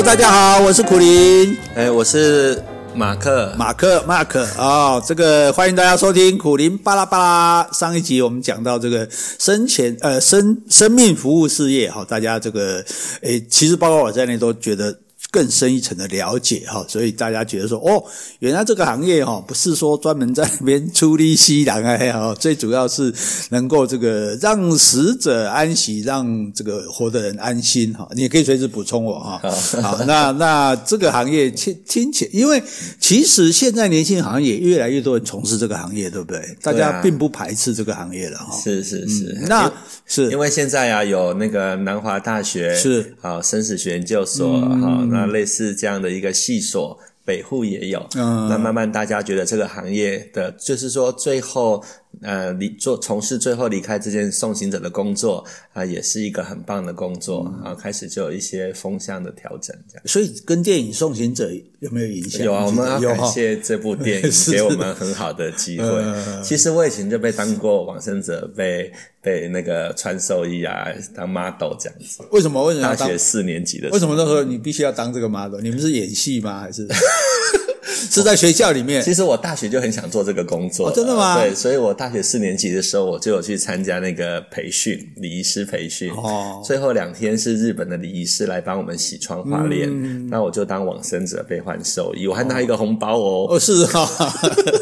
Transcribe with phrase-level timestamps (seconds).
[0.00, 2.58] Hello，大家好，我是苦林，哎，我是
[2.94, 7.68] 马克，马克，马克啊、哦，这个欢迎大家收听苦林巴拉巴拉。
[7.70, 12.82] 上一集我们讲到这个生前呃生生命服务事业哈，大家这个
[13.20, 14.96] 诶，其实包括我在内都觉得。
[15.30, 18.02] 更深一层的了解哈，所以大家觉得说哦，
[18.40, 23.14] 原来这个行业哈，不是说专门在那边出力吸人哎哈，最主要是
[23.50, 28.08] 能够这个让死者安息，让这个活的人安心哈。
[28.14, 29.40] 你也可以随时补充我哈。
[29.80, 32.60] 好，那那这个行业听听起来，因为
[32.98, 36.42] 其实现在年轻行业越来越多人从事这个行业，对不对？
[36.60, 38.58] 大家并不排斥这个行业了哈。
[38.60, 39.72] 是是是，嗯、那
[40.06, 44.98] 是因为现在啊，有那个南华大学是啊，生死学研究所哈。
[45.02, 48.06] 嗯那类似这样的一个系所，北户也有。
[48.16, 51.84] 嗯，那慢慢大家觉得这个行业的，就是说最后。
[52.22, 55.38] 呃，离做从事最后离开这件送行者的工作
[55.72, 57.76] 啊、呃，也是一个很棒的工作啊、嗯。
[57.76, 60.02] 开始就有一些风向的调整，这样。
[60.06, 61.48] 所以跟电影《送行者》
[61.78, 62.44] 有没有影响？
[62.44, 65.86] 有啊，我们要感谢这部电影 给我们很好的机会。
[66.42, 68.92] 其实我以前就被当过往生者，被
[69.22, 72.22] 被那个穿寿衣啊，当 model 这样子。
[72.32, 72.62] 为什么？
[72.64, 72.94] 为什么？
[72.94, 73.94] 大学四年级的时候？
[73.94, 75.60] 为什么那时候你必须要当这个 model？
[75.60, 76.60] 你们是演戏吗？
[76.60, 76.86] 还是？
[78.10, 79.02] 是在学校里面。
[79.02, 80.88] 其实我大学就很想做这个工作。
[80.88, 81.36] 哦，真的吗？
[81.38, 86.10] 对，所以我大学四年级的时候，我就有去参加那个培训，礼仪师培训。
[86.12, 86.62] 哦。
[86.64, 93.46] 最后两天是日本的礼仪师来帮我们洗窗花脸，嗯，那我就当往生者被换寿衣，我还拿一个红包哦。
[93.50, 94.08] 哦，是哈。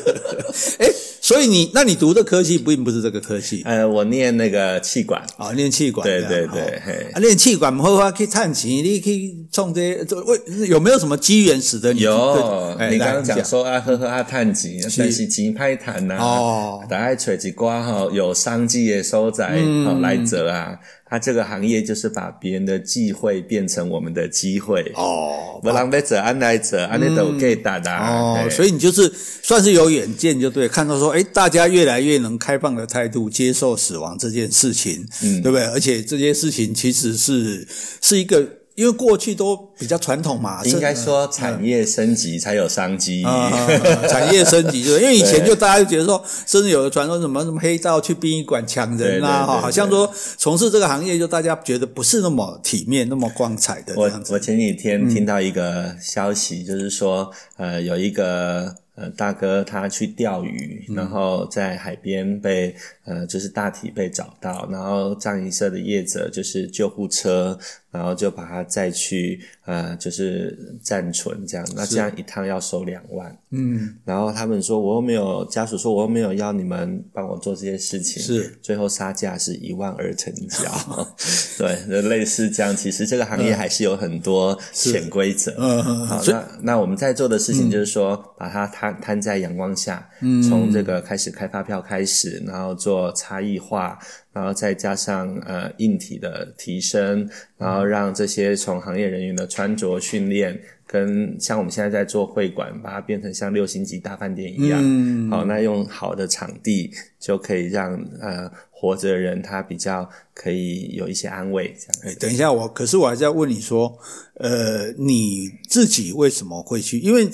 [0.78, 0.88] 哎。
[1.28, 3.60] 所以你，那你读的科系并不是这个科系。
[3.66, 5.20] 呃，我念那个气管。
[5.36, 6.02] 啊、哦，念气管。
[6.02, 7.06] 对对对，嘿。
[7.12, 12.00] 啊，念气管，好啊，可以赚钱，你可以从这些，为有没有什么机缘使得你？
[12.00, 16.16] 有，你刚刚讲说啊，呵呵啊，探钱，但是钱歹赚呐。
[16.18, 16.82] 哦。
[16.88, 20.78] 大概找一寡哈有商机的所在，好来者啊。
[21.08, 29.12] 他这个行业就是把别人的忌讳变成我们的机会哦，不浪费者安来者，安内都给打的哦，所以你就是
[29.42, 35.64] 算是有远见，就对，看到说，哎，大家越来越能开放的态度接受死亡这件事情，嗯，对不对？
[35.66, 37.66] 而且这件事情其实是
[38.02, 38.57] 是一个。
[38.78, 43.24] 因为过去都比较传统嘛，应该说产业升级才有商机。
[43.26, 53.94] 嗯嗯嗯嗯、产业升级就是，因为以前就大家就觉得说，甚至有的传说什么什么黑道去殡仪馆抢人啊，哈，好像说从事这个行业就大家觉得不是那么体面、那么光彩的。
[53.96, 58.72] 我我前几天听到一个消息，嗯、就是说，呃，有一个。
[59.00, 62.74] 呃，大哥他去钓鱼，然后在海边被
[63.04, 67.56] 呃，就是大体被找到，然后葬仪社的业者就是救护车，
[67.98, 78.56] 然后就把它再去呃，就是暂存这样，那这样一趟要收两万，嗯，然后他们说我又没有家属说我又没有要你们帮我做这些事情，是。
[78.62, 81.08] 最后杀价是一万二成交，
[81.58, 88.96] 对，类似这样，其实这个行业还是有很多潜规则，嗯嗯，好，那那我们在做的事情就是说、嗯、把它摊。
[89.00, 90.42] 摊在阳光下，嗯。
[90.42, 93.98] 从这个开始开发票开始，然后做差异化，
[94.32, 97.26] 然后再加上呃硬体的提升，
[97.56, 111.74] 然后让这些从行业人员的穿着训练，跟像我们现在在做会馆，把它变成像六星级大饭店一样，嗯，好，那用好的场地就可以让呃活着的人他比较可以有一些安慰。
[111.78, 113.98] 这样，哎，等一下我，可是我还是要问你说，
[114.34, 116.98] 呃，你自己为什么会去？
[116.98, 117.28] 因为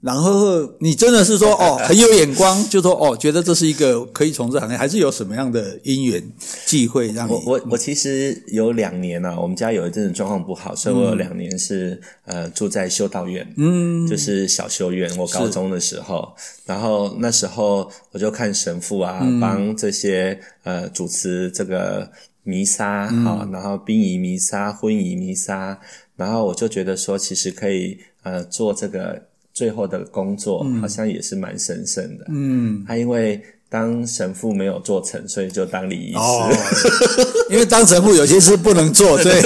[0.00, 6.22] 然后你真的是说哦，很有眼光，就说哦，觉得这是一个可以从事行业，还是有什么样的因缘
[6.64, 7.32] 际会让你？
[7.32, 15.14] 我我我其实有两年啊，我们家有一阵子状况不好，所以我有两年是呃住在修道院，嗯，就是小修院。
[15.18, 16.32] 我高中的时候，
[16.64, 22.10] 然后那时候我就看神父啊，嗯、帮这些呃主持这个
[22.42, 25.78] 弥撒，好、嗯，然后殡仪弥撒、婚仪弥撒，
[26.16, 29.28] 然后我就觉得说，其实可以呃做这个。
[29.60, 32.24] 最后的工作好像也是蛮神圣的。
[32.30, 33.38] 嗯，他因为
[33.68, 36.18] 当神父没有做成，所以就当礼仪师。
[36.18, 36.50] 哦，
[37.50, 39.36] 因为当神父有些事不能做，所以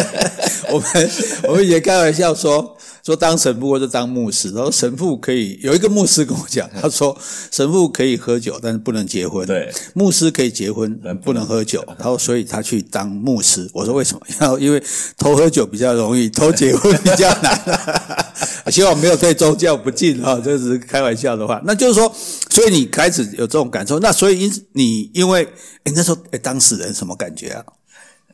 [0.72, 1.10] 我们
[1.48, 2.73] 我们也开玩笑说。
[3.04, 7.14] 说当神父或者当牧师，然后神父可以有一个牧师跟我讲，他说
[7.50, 9.46] 神父可以喝酒，但是不能结婚。
[9.46, 11.84] 对，牧师可以结婚，但不能喝酒。
[11.98, 13.68] 然后所以他去当牧师。
[13.74, 14.20] 我说为什么？
[14.40, 14.82] 要因为
[15.18, 17.60] 偷喝酒比较容易，偷结婚比较难。
[18.72, 21.60] 希望没有对宗教不敬哈，这是开玩笑的话。
[21.66, 22.10] 那就是说，
[22.48, 24.00] 所以你开始有这种感受。
[24.00, 25.46] 那所以因你因为
[25.84, 27.62] 诶那时候诶当事人什么感觉啊？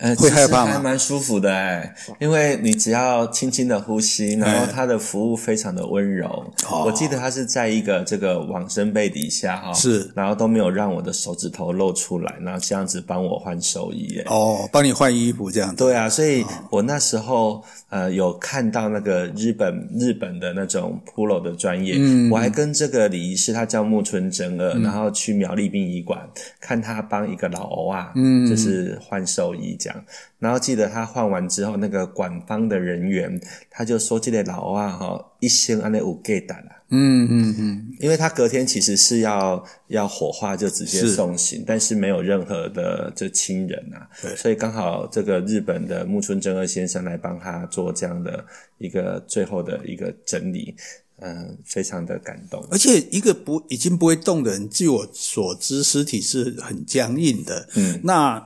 [0.00, 0.72] 呃，会害怕吗？
[0.72, 6.26] 还蛮舒服的哎，因为你只要轻轻的呼吸，然后他的服务非常的温柔。
[6.70, 14.24] 哦、我记得他是在一个这个往生被底下哈，是，然后都没有让我的手指头露出来，然后这样子帮我换寿衣耶。
[14.28, 15.76] 哦，帮你换衣服这样子。
[15.76, 26.18] 对啊，所以我那时候呃有看到那个日本日本的那种骷髅的专业，嗯，我还跟这个礼仪师他叫木村真二，嗯、然后去苗栗殡仪馆
[26.58, 29.89] 看他帮一个老欧啊，嗯，就是换寿衣这样。
[30.38, 33.40] 然后记得他换完之后，那个管方的人员
[33.70, 48.44] 他就说：“这个老啊，哈，一生安内有给的啦。”嗯嗯嗯，因为他隔天其实是要要火化，就直接送行，但是没有任何的这亲人啊，所以刚好这个日本的木村正二先生来帮他做这样的
[48.78, 50.74] 一个最后的一个整理，
[51.20, 52.60] 嗯、呃，非常的感动。
[52.72, 57.68] 而且一个不已经不会动的人，据我所知，尸体是很僵硬的。
[57.76, 58.44] 嗯，那。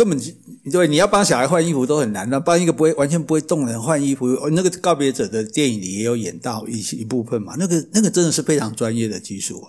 [0.00, 0.32] 根本就
[0.72, 9.62] 对，你要帮小孩换衣服都很难，那帮一个不会完全不会动的人换衣服，那个告别者的电影里也有演到一一部分嘛，那个那个真的是非常专业的技术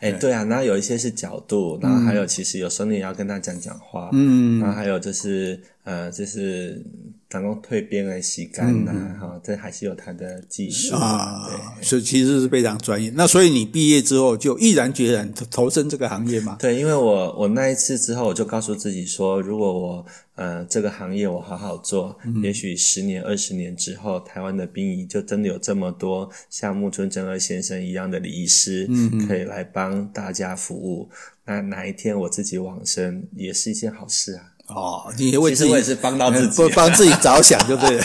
[0.00, 0.32] 哎，对。
[0.32, 6.84] 啊，然后有一些是角度，然后还有其实有时候你也要跟他讲讲话，嗯，然后还有就是呃就是。
[7.30, 8.90] 能够蜕变来洗干呐，
[9.20, 11.46] 哈、这还是有它的技术啊，
[11.82, 13.12] 所以其实是非常专业。
[13.14, 16.56] 那所以你毕业之后就毅然决然投身这个行业吗？
[16.58, 31.10] 对，因为我我那一次之后，我就告诉自己说，如果我呃这个行业我好好做，也许十年二十年之后，台湾的殡仪就真的有这么多像木村真二先生一样的礼仪师，嗯，可以来帮大家服务。
[31.44, 34.54] 那哪一天我自己往生，也是一件好事啊。
[34.68, 38.04] 哦，你为自己，其实我也是帮到自己，帮自己着想就对了。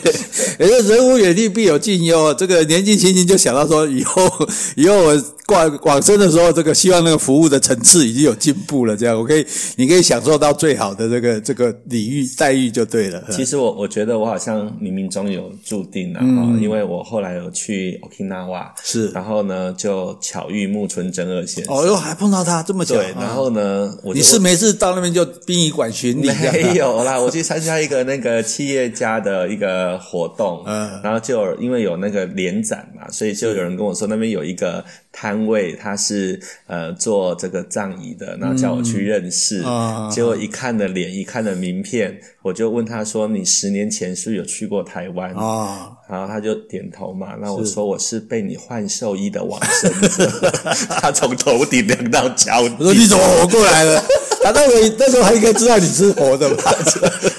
[0.60, 2.32] 也就人无远虑，必有近忧。
[2.34, 4.22] 这个年纪轻轻就想到说，以后
[4.76, 8.94] 以后我挂往生的时候，这个希望那个服务的层次已经有进步了。
[8.94, 9.44] 这样，我可以，
[9.76, 13.22] 你可以享受到最好的这个这个礼遇待遇就对了。
[13.30, 21.74] 其实我我觉得我好像冥冥中有注定了，嗯，因为我后来有去 Okinawa，是，然后呢就巧遇木村真二先生。
[21.74, 22.96] 哦哟，还碰到他这么巧。
[22.96, 25.90] 对，然后呢，我你是没事到那边就殡仪馆。
[26.14, 50.26] 没有啦，我去参加一个那个企业家的一个活动，嗯，然后就因为有那个联展嘛，所以就有人跟我说那边有一个摊位，他是呃做这个葬仪的，然后叫我去认识，嗯、结果一看的脸，一看的名片，我就问他说：“你十年前是不是有去过台湾？”啊、嗯，然后他就点头嘛，那我说我是被你换寿衣的往生者，
[51.00, 54.02] 他从头顶凉到脚底，我说你怎么活过来了？
[54.42, 56.72] 他那个那时候还应该知道你是活的吧？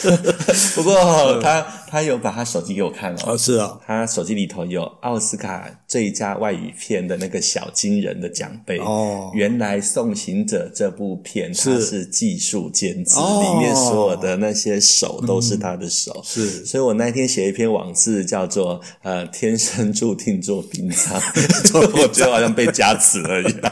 [0.76, 9.30] 不过他他有把他手机给我看了哦，是啊，他手机里头有奥斯卡最佳外语片的那个小金人的奖杯哦。
[9.34, 16.66] 原来《送行者》这部片他是技术监制，里面所有的那些手都是他的手，是。
[16.66, 21.22] 所以我那天写一篇网志叫做“呃，天生注定做兵长”，
[21.74, 23.72] 我觉得好像被加持了一样。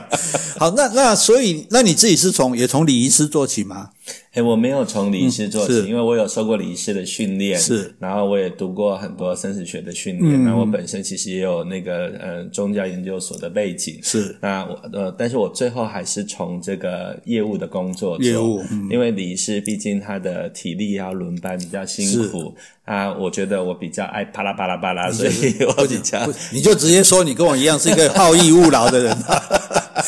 [0.57, 3.20] 好，那那所以那你自己是从也从礼仪师。
[3.27, 3.89] 做起吗？
[4.33, 22.63] 哎，我没有从礼仪师做起，嗯、因为我有受过礼仪师的训练，是，然后我也读过很多生死学的训练，那、嗯、我本身其实也有那个呃宗教研究所的背景，是，那我呃，但是我最后还是从这个业务的工作做，业务，嗯、因为礼仪师毕竟他的体力要轮班，比较辛苦是。
[22.85, 26.19] 啊，我觉得我比较爱啪啦啪啦啪啦，所以我比较，
[26.51, 29.15] 你就直接说你跟我一样是一个好逸恶劳的人。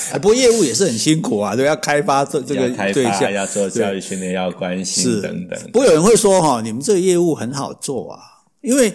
[0.21, 5.59] 不过业务也是很辛苦啊，对，要开发这这个对象，要做教育训练，要关心等等。
[5.71, 8.19] 不过有人会说哈，你们这个业务很好做啊，
[8.61, 8.93] 因为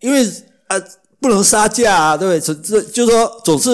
[0.00, 0.24] 因为
[0.68, 0.76] 啊
[1.20, 2.40] 不能杀价啊，对不对？
[2.40, 3.70] 这这就是说总是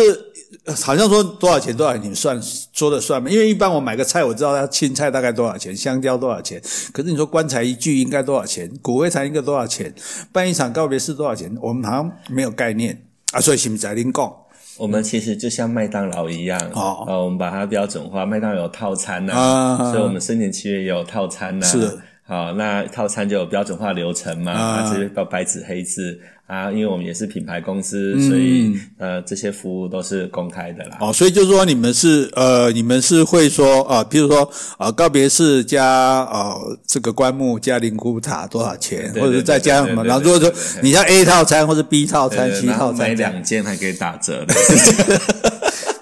[0.82, 2.38] 好像说多少钱多少钱，你们算
[2.72, 3.30] 说了算嘛？
[3.30, 6.60] 因为一般我买个菜，我知道它青菜大概多少钱，香蕉多少钱。
[6.92, 8.70] 可是你说棺材一具应该多少钱？
[8.82, 9.92] 骨灰坛一个多少钱？
[10.30, 11.56] 办一场告别式多少钱？
[11.62, 13.02] 我们好像没有概念
[13.32, 14.30] 啊，所以是不是在您讲？
[14.78, 26.20] 我们其实就像麦当劳一样，哦，呃，我们把它标准化，麦当劳有套餐呐，啊，所以我们生年七月也有套餐呐，是，好，那套餐就有标准化流程嘛，啊，这些都白纸黑字。
[26.46, 30.96] 啊，因为我们也是品牌公司，嗯、所以呃，这些服务都是公开的啦。
[30.98, 34.44] 哦，所以就是说，你们是呃，你们是会说啊，比如说
[34.78, 40.02] 啊、呃，告别式加呃这个棺木加灵骨塔多少钱，或者是再加什么？
[40.04, 44.54] 然后如果说你像 A 套餐或者 B 套餐、C 套餐，买两件还可以打折的。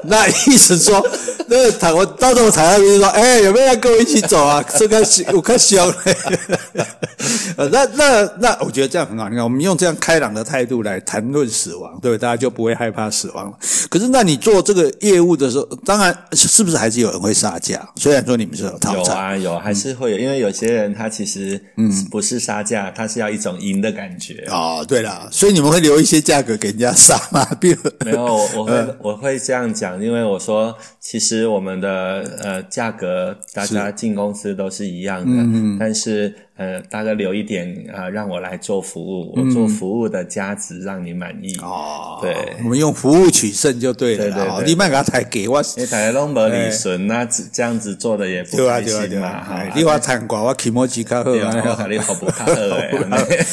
[0.09, 1.05] 那意思说，
[1.49, 4.65] 那他我到时候我踩上去就说，哎、欸，有没有要跟我一起走啊？
[4.79, 5.95] 这个我看笑了。
[7.57, 9.29] 呃，那那那，我觉得这样很好。
[9.29, 13.57] 你看，我们用这样开朗的态度来谈论死亡，对，大家就不会害怕死亡了。
[13.97, 17.89] 可是，那你做这个业务的时候，当然是不是还是有人会杀价？
[17.97, 24.45] 虽然说你们是有套餐，有啊，有还是会有，嗯、因为有些人他其实嗯不是杀价，他是要一种赢的感觉。
[24.51, 27.43] 哦，对了，所以你们会留一些价格给人家杀吗？
[27.59, 28.25] 比如没有，
[28.55, 36.35] 我会、呃、我会这样讲，因为我说其实我们的呃价格大家进公司都是一样的，嗯、但是。
[36.57, 41.55] 呃，大概留一点啊、呃，让我来做服务，我做服务的价值让你满意。
[41.61, 42.35] 哦，对，
[42.65, 44.25] 我们用服务取胜就对了。
[44.25, 49.45] 对对对，你卖给他抬给我，你大家拢没利润，那这样子做的也不开心嘛。
[49.75, 52.91] 你话谈寡，我起毛几卡好，我看你好不卡好诶。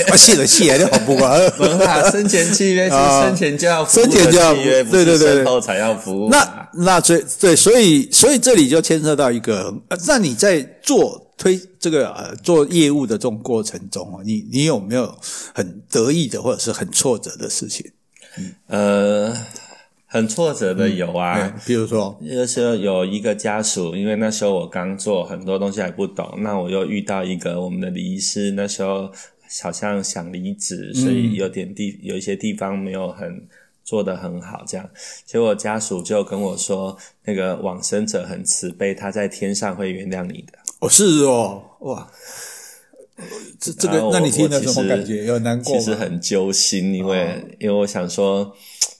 [0.10, 1.34] 我谢了谢，你好不好？
[1.60, 6.30] 文化生前契约是 生前就要，生前就要，对对对，身后才要服务。
[6.30, 9.74] 那那最对，所以所以这里就牵涉到一个，
[10.08, 11.23] 那你在做。
[11.38, 15.14] 推这个呃做业务的这种过程中啊，你你有没有
[15.54, 17.92] 很得意的或者是很挫折的事情？
[18.68, 19.36] 呃，
[20.08, 29.12] 很挫折的有啊，嗯、比如说那时候有一个家属，因为那时候我刚做很多东西还不懂，那我又遇到一个我们的礼仪师，那时候
[29.62, 33.48] 好像想离职，所以有点地有一些地方没有很
[33.84, 34.90] 做得很好，这样，
[35.26, 40.63] 结果家属就跟我说，那个往生者很慈悲，他在天上会原谅你的。
[40.84, 42.12] 哦，是哦，哇，
[43.58, 45.24] 这这个，那你听了什么感觉？
[45.24, 45.80] 有难过吗？
[45.80, 48.54] 其实很揪心，因为、哦、因为我想说，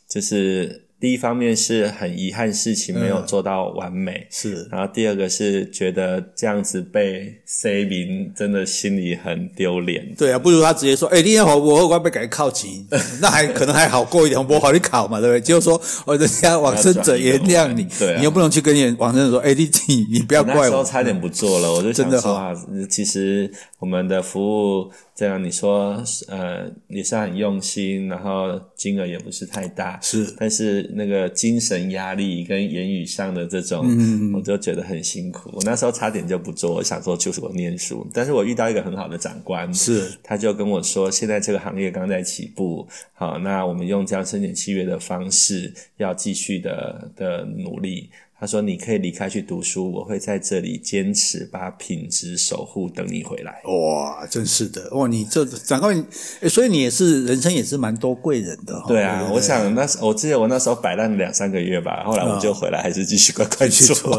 [0.08, 0.83] 就是。
[1.04, 4.70] 第一方面是很遗憾事情没有做到完美，嗯、是。
[4.72, 10.16] 然后第二个是觉得这样子被 C 名真的心里很丢脸。
[10.18, 12.88] 对啊，不如他直接说：“哎、欸，你好，我我被改靠级，
[13.20, 22.54] 那还可能还好过一点，我好你考嘛，对不对？”就是说，哦，人家往生者原谅你，对、啊，你又不能去跟人往生者说：“哎、欸，你你你不要怪我。”那时候差点不做了，我就想说啊，
[22.90, 23.52] 其实
[23.84, 24.90] 我们的服务。
[25.14, 35.52] 这样你说，呃，也是很用心，然后金额也不是太大，是，但是那个精神压力跟言语上的这种，嗯，我就觉得很辛苦。
[35.54, 48.10] 我那时候差点就不做，我想说就是我念书，但是我遇到一个很好的长官，是，他就跟我说，现在这个行业刚在起步，好，那我们用这样生前契约的方式，要继续的的努力。
[48.40, 55.08] 他说：“你可以离开去读书，我会在这里坚持把品质守护，等你回来。”哇，真是的哇！
[55.08, 56.06] 你这长官，
[56.50, 58.84] 所以你也是人生也是蛮多贵人的。
[58.88, 64.14] 对啊，对对，我想那时我记得我那时候摆烂了两三个月吧，后来我就回来，还是继续乖乖去做。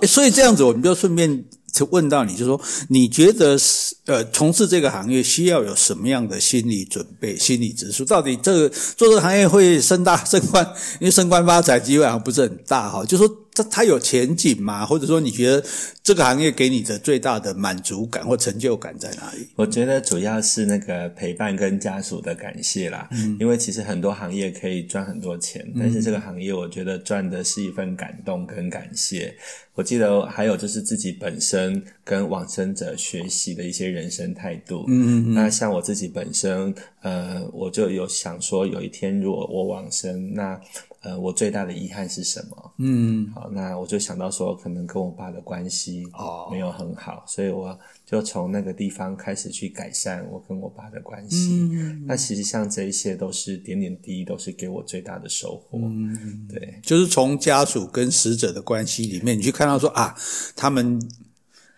[0.00, 8.04] 诶所以这样子，我们就顺便就问到你，就说你觉得是呃，从事这个行业需要有什么样的心理准备、心理指数？
[8.04, 10.64] 到底这个做这个行业会升大升官？
[10.98, 13.28] 因为升官发财机会好像不是很大哈，就说。
[13.62, 14.86] 它它有前景吗？
[14.86, 15.64] 或者说你觉得
[16.02, 19.48] 这个行业给你的最大的满足感或成就感在哪里？
[19.56, 23.08] 我觉得主要是那个陪伴跟家属的感谢啦。
[23.10, 29.34] 嗯，因为其实很多行业可以赚很多钱，嗯，但是这个行业我觉得赚的是一份感动跟感谢。
[29.74, 34.84] 我记得还有就是自己本身跟往生者学习的一些人生态度。
[34.88, 35.34] 嗯嗯嗯。
[35.34, 40.60] 那像我自己本身，呃，我就有想说，有一天如果我往生，那。
[41.08, 42.72] 呃，我最大的遗憾是什么？
[42.76, 51.68] 嗯，好，那我就想到说，可能跟我爸的关系哦没有很好，哦，所以我就从那个地方开始去改善我跟我爸的关系。
[51.72, 55.78] 嗯，那其实像这一些都是点点滴滴，都是给我最大的收获。
[55.78, 60.14] 嗯，对，就是从家属跟死者的关系里面，你去看到说啊，
[60.54, 61.00] 他们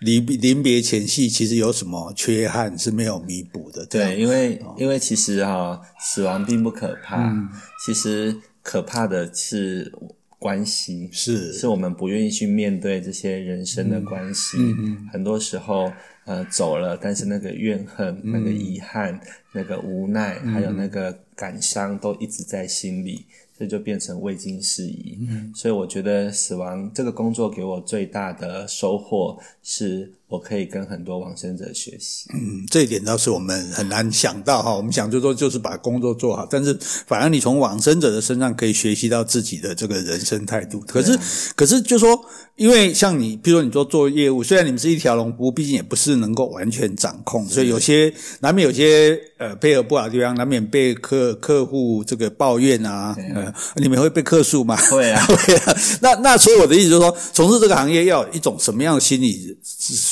[0.01, 3.87] 离临别前夕其实有什么缺憾是没有弥补的。
[3.87, 7.49] 对，因为、哦、因为其实哈、哦，死亡并不可怕，嗯、
[7.87, 8.37] 其实。
[8.62, 9.93] 可怕的是
[10.38, 11.52] 关系，是。
[11.52, 14.57] 是我们不愿意去面对这些人生的关系。
[14.59, 15.93] 嗯嗯、很多时候，
[16.25, 19.21] 呃，走了，但是那个怨恨、嗯、那个遗憾、
[19.52, 23.26] 那个无奈，嗯、还有那个感伤，都一直在心里。
[23.59, 32.31] 这就变成未经事宜，嗯，所以我觉得死亡这个工作给我最大的收获是，我可以跟很多往生者学习。
[32.33, 34.75] 嗯，这一点倒是我们很难想到哈。
[34.75, 36.75] 我们想就说就是把工作做好，但是
[37.07, 40.81] 反而你从往生者的身上可以学习到自己的这个人生态度。
[40.87, 41.19] 可是，
[41.55, 42.19] 可是就说，
[42.57, 53.53] 因为像你，比如说你做做业务，虽然你们是一条龙服务，毕竟也不是能够完全掌控，所以有些难免有些呃配合不好的地方，难免被客客户这个抱怨啊，呃。
[53.77, 54.77] 你们会被客诉吗？
[54.91, 55.77] 会啊， 会啊。
[56.03, 59.57] 那那所以我的意思就是说，从事这个行业要有一种什么样的心理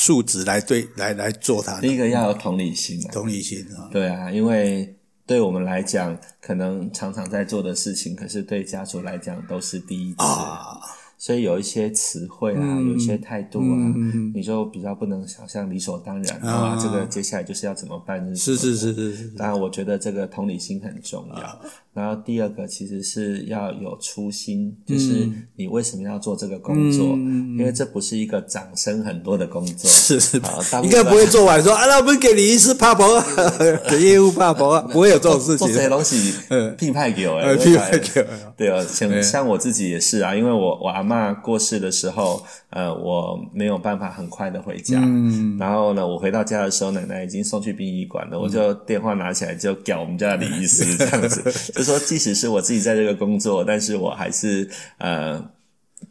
[0.09, 1.79] 素质来对来来做它？
[1.79, 3.87] 第一个要有同理心，同理心啊。
[3.91, 4.95] 对啊，因为
[5.27, 10.79] 对我们来讲，可能常常在做的事情，可是对家属来讲都是第一次啊。
[11.19, 16.79] 所以有一些词汇啊，嗯、有一些态度啊，嗯、你就比较不能想象理所当然啊。
[16.81, 18.25] 这个接下来就是要怎么办？
[18.33, 19.27] 是是是是是。
[19.37, 21.35] 当然，我觉得这个同理心很重要。
[21.35, 21.59] 啊、
[21.93, 27.09] 然后第二个其实是要有初心，就是你为什么要做这个工作？
[27.17, 29.89] 嗯、因为这不是一个掌声很多的工作。
[29.89, 30.41] 是是。
[30.83, 33.21] 应该不会做完说啊，那我们给你一次帕博，
[33.89, 35.67] 给业务帕博，不会有这种事情。
[35.67, 38.27] 这些东西，嗯，聘派给我，呃，聘派给我。
[38.55, 51.41] 对啊，像像我自己也是啊，因为我我阿嬷过世的时候，呃，我没有办法很快的回家，嗯，然后呢，我回到家的时候，奶奶已经送去殡仪馆了，嗯、我就电话拿起来就叫我们家的李医师这样子，
[51.73, 55.43] 就说即使是我自己在这个工作，但是我还是呃，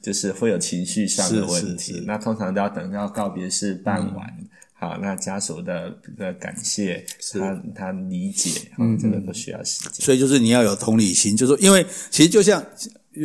[0.03, 1.93] 就是会有情绪上的问题。
[1.93, 10.05] 是是是，那通常都要等到告别式办完，嗯、好，那家属的的感谢，他他理解，嗯，这个都需要时间。
[10.05, 12.61] 所以就是你要有同理心，就是说，因为其实就像。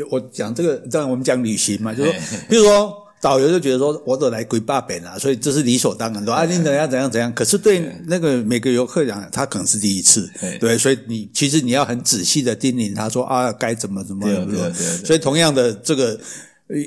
[0.09, 2.19] 我讲这个，当然我们讲旅行嘛，就是说，
[2.49, 6.33] 比如说导游就觉得说，我都来归八本了，所以这是理所当然的。
[6.33, 7.33] 啊，你怎样怎样怎样？
[7.33, 14.73] 可是对那个每个游客讲，他可能是第一次，对，所以你其实你要很仔细的叮咛他说啊，该怎么怎么怎么。
[15.05, 16.19] 所以同样的这个。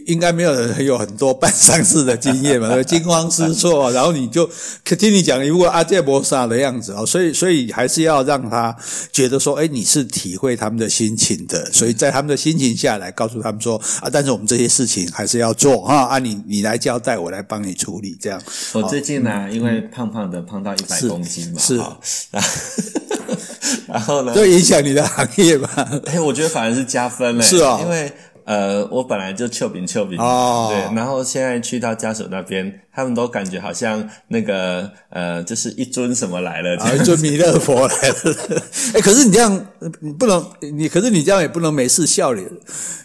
[0.07, 4.49] 应该没有人有很多办丧事的经验嘛，惊慌失措，然后你就
[4.83, 8.75] 听你讲，如果阿杰摩萨的样子啊，所以所以还是要让他
[9.13, 18.43] 觉得说，哎，你是体会他们的心情的，所以在他们的心情下来告诉他们说啊，但是我们这些事情还是要做啊，啊，你你来交代，我来帮你处理这样。
[18.73, 21.77] 我最近呢、啊，因为胖胖的胖到一百公斤嘛，是，
[23.87, 26.01] 然后呢，会影响你的行业吧？
[26.07, 28.11] 哎，我觉得反而是加分嘞，是啊，因为。
[28.47, 38.37] 呃，我本来就臭饼臭饼，哦，对，然后现在去到家属那边，他们都感觉好像那个呃，就是一尊什么来了，一尊弥勒佛来了。
[38.95, 39.67] 哎，可是你这样，
[40.01, 42.49] 你不能，你可是你这样也不能没事笑脸，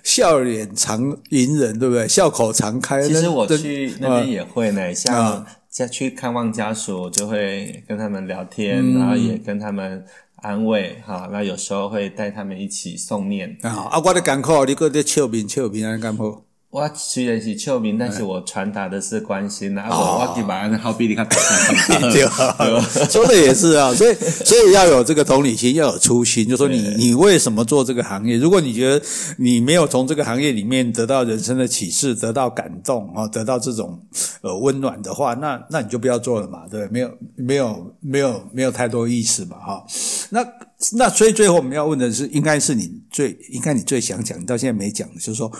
[0.03, 2.07] 笑脸常迎人，对不对？
[2.07, 3.01] 笑口常开。
[3.01, 10.05] 其实我去那边也会呢，像家去看望家属，就会跟他们聊天，然后也跟他们。
[10.41, 13.57] 安慰哈，那有时候会带他们一起诵念。
[13.61, 16.43] 啊，啊，我的艰苦，你搁在笑面笑面安干好？
[16.71, 19.87] 我虽然是笑面，但是我传达的是关心呐。
[19.89, 21.27] 我我基本上好比你看，
[22.13, 22.81] 对吧？
[23.09, 24.13] 说的也是啊，所以
[24.45, 26.47] 所以要有这个同理心，要有初心。
[26.47, 28.37] 就说你你为什么做这个行业？
[28.37, 29.05] 如果你觉得
[29.37, 34.01] 你没有从这个行业里面得到人生的启示，得到感动啊，得到这种
[34.39, 36.89] 呃温暖的话，那那你就不要做了嘛，对不对？
[36.93, 39.83] 没有没有没有没有太多意思嘛，哈。
[40.29, 40.47] 那
[40.93, 45.51] 那所以最后我们要问的是，应该是你最应该你最想讲，你到现在没讲的，就是说。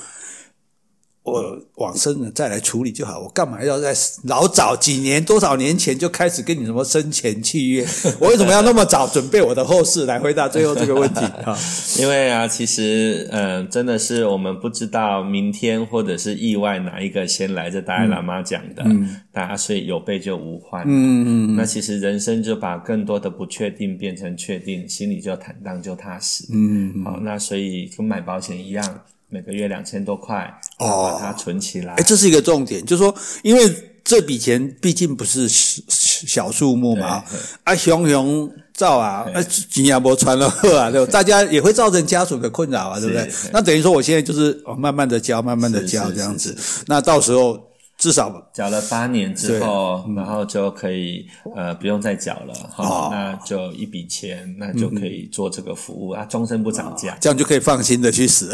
[1.23, 7.85] 我往生了再来处理就好，我干嘛要在老早几年多少年前就开始跟你什么生前契约？
[8.19, 11.55] 我为什么要那么早准备我的后事来回答最后这个问题啊？
[11.99, 20.81] 因为啊，其实嗯、呃，真的是我们不知道明天或者是意外哪一个先来，这达赖喇嘛讲的，嗯、大家所以有备就无患。
[20.85, 21.55] 嗯嗯嗯。
[21.55, 26.45] 那其实人生就把更多的不确定变成确定，心里就坦荡就踏实。
[26.51, 27.03] 嗯嗯。
[27.03, 29.01] 好，那所以跟买保险一样。
[29.31, 30.43] 每个月两千多块，
[30.77, 31.93] 哦，把它存起来。
[31.93, 37.23] 哎，这是一个重点，就是说，因为这笔钱毕竟不是小数目嘛，
[37.63, 41.11] 啊，熊熊造啊，啊，金牙伯传了贺啊，对吧？
[41.11, 43.31] 大家也会造成家属的困扰啊，对不对？
[43.53, 46.55] 那等于说，我现在就是慢慢的交，慢慢的交这样子，
[46.87, 47.70] 那到时候。
[48.01, 51.23] 至少缴了八年之后，然后就可以
[51.55, 58.51] 呃不用再缴了，好，那就一笔钱，那就可以做这个服务啊，终身不涨价，这样就可以放心的去死，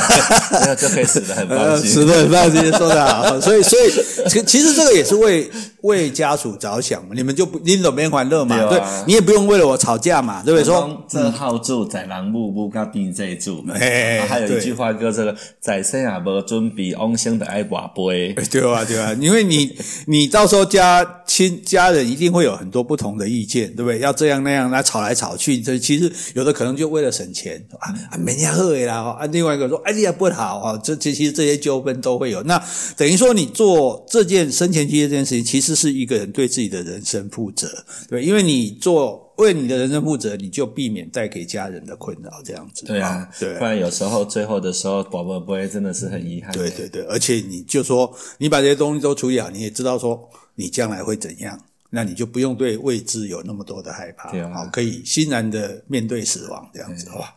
[0.50, 3.26] 那就可以死的很放心，死的很放心，说的好。
[3.38, 3.90] 所以，所以
[4.30, 5.50] 其其实这个也是为
[5.82, 10.64] 为家属着想嘛，你们就不拎走边欢乐嘛，对，你也不用为了我吵架嘛，对不对？
[10.64, 18.85] 说这号住在人母母甲病这住，哎，还有一句话叫这个在生也无准备，往生的爱跋杯，对啊。
[18.86, 19.12] 对吧？
[19.20, 23.98] 因为你 你到时候家亲家人一定会有很多不同的意见，对不对？
[23.98, 32.42] 要这样那样来吵来吵去，这其实有的可能就为了省钱啊啊，没人喝啦啊，另外一个说哎呀不好啊，这这其实这些纠纷都会有。
[32.44, 32.62] 那
[32.96, 37.68] 等于说你做这件生前契约这件事情，其实是一个人对自己的人生负责，
[38.08, 39.25] 对，因为你做。
[39.36, 42.86] 为你的人生负责，你就避免带给家人的困扰，这样子。
[42.86, 46.50] 对啊，对，不然有时候最后的时候，宝宝不会真的是很遗憾。
[46.52, 57.34] 对对对，而且你就说，你把这些东西都处理好，你也知道说你将来会怎样，那你就不用对未知有那么多的害怕，对啊，好，可以欣然的面对死亡，这样子，好吧，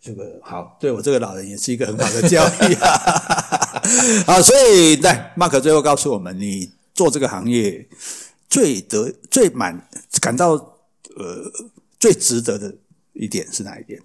[0.00, 2.88] 这个好，对我这个老人也是一个很好的教育啊。
[4.24, 7.84] 好，所以来，Mark 最后告诉我们，你做这个行业
[8.48, 9.88] 最得最满
[10.20, 10.69] 感到。
[11.16, 11.50] 呃，
[11.98, 12.74] 最值得的
[13.12, 14.00] 一点是哪一点？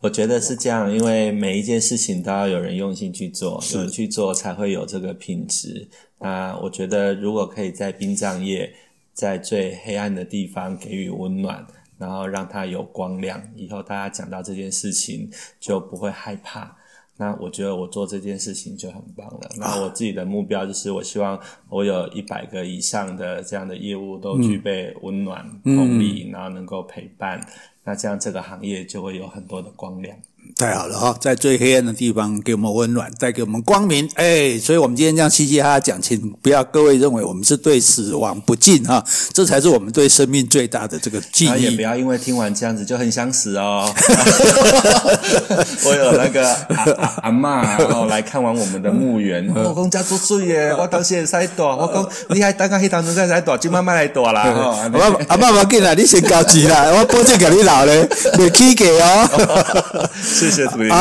[0.00, 5.88] 我觉得是这样，因为每一件事情都要有人用心去做，有人去做才会有这个品质。
[6.18, 8.74] 那我觉得，如果可以在殡葬业，
[9.14, 16.76] 在最黑暗的地方给予温暖，然后让它有光亮，以后大家讲到这件事情就不会害怕。
[17.16, 19.50] 那我觉得我做这件事情就很棒了。
[19.56, 27.40] 那我自己的目标就是，我希望我有一百个以上的这样的业务都具备温暖、同理，然后能够陪伴。
[27.84, 30.16] 那这样这个行业就会有很多的光亮。
[30.56, 34.08] 太好了哈，在最黑暗的地方给我们温暖，带给我们光明。
[34.14, 41.62] 哎，所以我们今天这样嘻嘻哈哈讲，请不要各位认为我们是对死亡不敬哈，这才是我们对生命最大的这个敬意。
[41.64, 43.92] 也不要因为听完这样子就很想死哦。
[45.86, 54.42] 我有那个阿阿阿嬷，然后来看完我们的墓园，我讲家做水耶，我当时会使大，我讲你还等下迄当中在在躲，就慢慢来躲啦。
[54.42, 60.08] 阿嬷阿嬷不要紧啦，你先交钱啦，我保证给你老嘞，没起价哦。
[60.50, 61.00] 谢谢主持人，好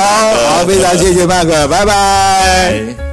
[0.58, 3.12] 好，非常谢谢麦克，拜拜。